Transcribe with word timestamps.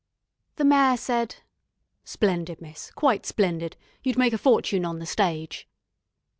The 0.55 0.65
Mayor 0.65 0.97
said: 0.97 1.35
"Splendid, 2.05 2.59
miss, 2.59 2.89
quite 2.89 3.23
splendid. 3.27 3.77
You'd 4.01 4.17
make 4.17 4.33
a 4.33 4.37
fortune 4.39 4.83
on 4.83 4.97
the 4.97 5.05
stage." 5.05 5.67